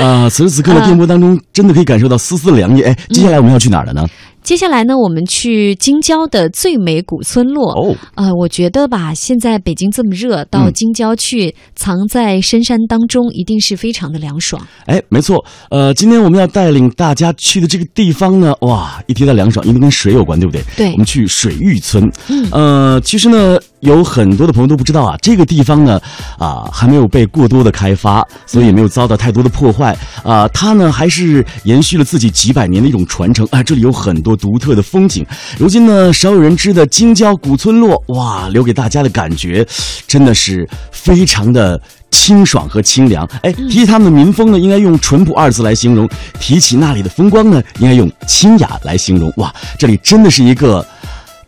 [0.00, 2.82] 啊，此时此刻的电波当中，真的可以感受到丝丝凉意。
[2.82, 4.06] 哎，接下来我们要去哪儿了呢？
[4.46, 7.72] 接下来呢，我们去京郊的最美古村落。
[7.72, 14.64] 哦，呃，我觉得吧，现在北京这么热，到京郊去，藏在深山当中，一定是非常的凉爽。
[14.84, 15.44] 哎，没错。
[15.68, 20.62] 呃，今天我们要带领大家去的这个地方呢，哇，一提到凉爽，因为跟水有关，对不对？
[20.76, 20.92] 对。
[20.92, 22.08] 我们去水峪村。
[22.28, 22.46] 嗯。
[22.52, 26.00] 呃，其实呢，有很多的朋友都不知道啊，这个地方呢，
[26.38, 29.98] 啊，还没有被过多的开发，所以也没有遭到太多的破坏。
[30.22, 33.44] 啊，它呢，还是延续了自己几百年的一种传承。
[33.50, 34.35] 啊，这里有很多。
[34.36, 35.24] 独特的风景，
[35.58, 39.66] 如今呢少有人知的京郊古村落，哇，留给大家的感觉，
[40.06, 43.28] 真的是非常的清爽和清凉。
[43.42, 46.06] 哎，提起他们的民风呢，应该用淳朴二字来形容；
[46.38, 49.32] 提起那里的风光呢，应该用清雅来形容。
[49.36, 50.86] 哇，这里真的是一个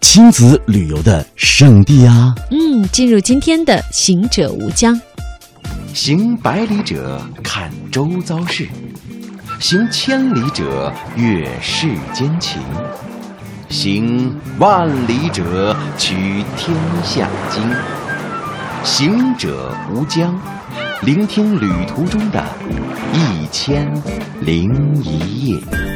[0.00, 2.34] 亲子旅游的圣地啊！
[2.50, 5.00] 嗯，进入今天的行者无疆，
[5.92, 8.68] 行百里者看周遭事。
[9.60, 12.62] 行千里者阅世间情，
[13.68, 17.62] 行万里者取天下经。
[18.84, 20.32] 行者无疆，
[21.02, 22.42] 聆听旅途中的
[23.12, 23.92] 一千
[24.40, 25.87] 零一夜。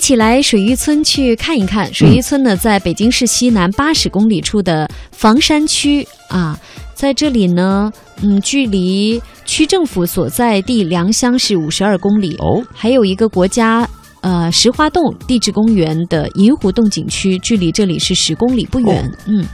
[0.00, 1.92] 起来水玉村去看一看。
[1.92, 6.58] 水玉村呢，在北京市西南八十公里处的房山区啊，
[6.94, 12.64] 在这里呢，嗯，距离区政府所在地良乡是五十二公里哦。
[12.72, 13.86] 还有一个国家
[14.22, 19.12] 呃石花洞地质公园的银湖洞景区，距离这里是十公里不远。
[19.26, 19.44] 嗯，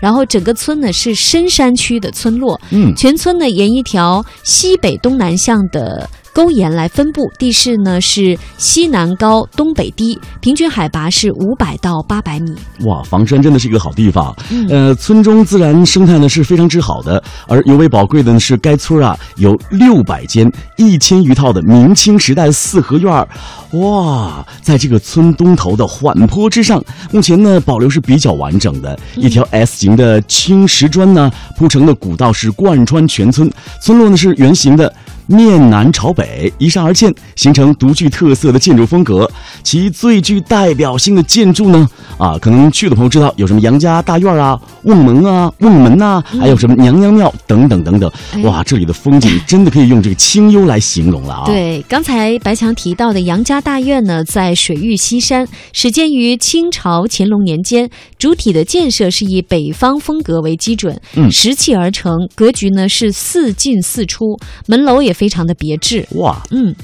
[0.00, 6.10] 然后整个村呢是深山区的村落，嗯，全村呢沿一条西北东南向的。
[6.32, 12.54] 沟沿来分布，地势呢是西南高东北低，平均海拔是五百到八百米。
[12.86, 14.34] 哇，房山真的是一个好地方。
[14.70, 23.28] 呃，村中自然生态呢是非常之好的，而尤为宝贵的呢是该村啊有六百间一千余套的明清时代四合院儿。
[23.72, 33.50] 哇，在这个村东头的缓坡之上，目前呢保留是比较完整的，一条 S 型的青石砖呢铺成的古道是贯穿全村，
[33.82, 34.92] 村落呢是圆形的。
[35.26, 39.30] 面南朝北，依山而建，形成独具特色的建筑风格。
[39.62, 41.88] 其最具代表性的建筑呢，
[42.18, 48.10] 啊，可能去的朋友知道有什么杨家大院啊、瓮门啊、瓮门呐，还有什么娘娘庙等等等等。
[48.42, 51.44] 哇，这里的风景真的可以用这个清幽来形容了啊！
[51.46, 57.88] 对，刚才白强提到的杨家大院呢，在水域西山，始建于清朝乾隆年间，
[58.18, 65.11] 主体的建设是以北方风格为基准，嗯，石砌而成，格局呢是四进四出，门楼也。
[65.12, 66.74] 非常的别致哇，嗯，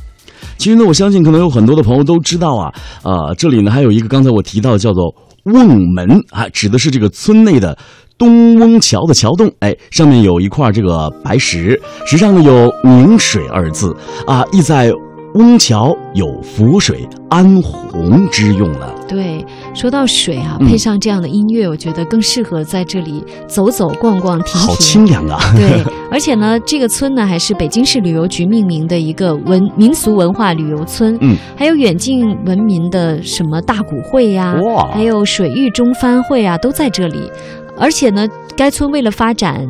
[0.57, 2.73] 其实呢，我相信可能有很多的朋友都知道啊，
[3.03, 7.77] 呃，这里呢还有一个刚才我提到的叫做瓮门啊，指的是这个村内的
[8.17, 13.95] 东翁桥的桥洞，哎，上面有一块这个白石，石上呢有“明水”二字
[14.27, 14.93] 啊，意在。
[15.35, 18.95] 翁桥有浮水安洪之用了。
[19.07, 24.61] 对，说到水啊，配上这样的音乐，我觉得更适合在这里走走逛逛、停停。
[24.63, 25.39] 好清凉啊！
[25.55, 31.17] 对，而且呢，这个村呢还是北京市旅游局命名的一个文民俗文化旅游村。
[31.21, 37.31] 嗯，还有远近闻名的什么大古会呀，哇，还有水域中帆会啊，都在这里。
[37.77, 38.27] 而且呢，
[38.57, 39.67] 该村为了发展。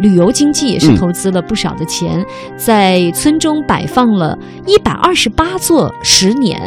[0.00, 2.24] 旅游经济也是投资了不少的钱，
[2.56, 4.36] 在村中摆放了
[4.66, 6.58] 一百二十八座石碾，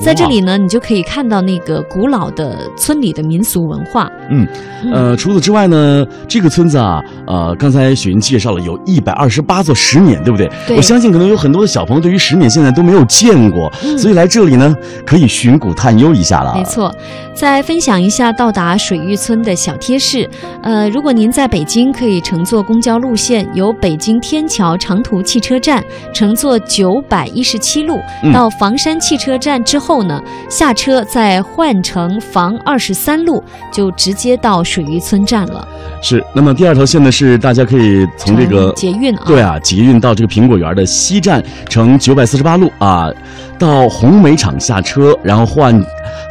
[0.00, 4.10] 在这里呢，你就可以看到那个古老的村里的民俗文化。
[4.30, 4.46] 嗯，
[4.92, 10.50] 呃，除此之外呢，这个村子啊，呃，刚才雪云介绍了，有一百二十八座石碾，对不对？
[10.66, 10.76] 对。
[10.76, 14.74] 我相信可能有很多的小朋友对于石碾现在都没有见过，所以来这里呢，
[15.06, 16.54] 可以寻古探幽一下了。
[16.54, 16.92] 没错，
[17.34, 20.28] 再分享一下到达水峪村的小贴士。
[20.62, 25.82] 呃，如果您在北京，可以乘坐公交路线，由北京天桥长途汽车站
[26.12, 28.00] 乘坐九百一十七路
[28.32, 34.14] 到房山汽车站之后呢，下车再换乘房二十三路，就直。
[34.14, 35.66] 接到水峪村站了，
[36.00, 36.24] 是。
[36.32, 43.10] 那么第二条线呢，是大家可以从这个捷运啊，对啊，捷运到这个苹果园的西站，乘九百四十八路啊，
[43.58, 45.84] 到红梅厂下车，然后换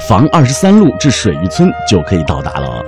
[0.07, 2.83] 房二十三路至水峪村就可以到达了。